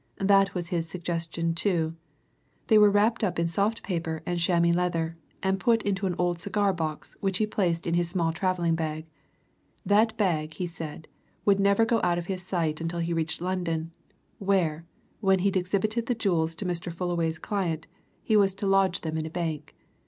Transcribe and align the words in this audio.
"That 0.17 0.55
was 0.55 0.69
his 0.69 0.89
suggestion, 0.89 1.53
too. 1.53 1.95
They 2.69 2.79
were 2.79 2.89
wrapped 2.89 3.23
up 3.23 3.37
in 3.37 3.47
soft 3.47 3.83
paper 3.83 4.23
and 4.25 4.39
chamois 4.39 4.71
leather, 4.73 5.15
and 5.43 5.59
put 5.59 5.83
into 5.83 6.07
an 6.07 6.15
old 6.17 6.39
cigar 6.39 6.73
box 6.73 7.15
which 7.19 7.37
he 7.37 7.45
placed 7.45 7.85
in 7.85 7.93
his 7.93 8.09
small 8.09 8.33
travelling 8.33 8.73
bag. 8.73 9.05
That 9.85 10.17
bag, 10.17 10.55
he 10.55 10.65
said, 10.65 11.07
would 11.45 11.59
never 11.59 11.85
go 11.85 12.01
out 12.03 12.17
of 12.17 12.25
his 12.25 12.41
sight 12.41 12.81
until 12.81 12.97
he 12.97 13.13
reached 13.13 13.41
London, 13.41 13.91
where, 14.39 14.87
when 15.19 15.37
he'd 15.37 15.55
exhibited 15.55 16.07
the 16.07 16.15
jewels 16.15 16.55
to 16.55 16.65
Mr. 16.65 16.91
Fullaway's 16.91 17.37
client, 17.37 17.85
he 18.23 18.35
was 18.35 18.55
to 18.55 18.65
lodge 18.65 19.01
them 19.01 19.19
in 19.19 19.27
a 19.27 19.29
bank. 19.29 19.75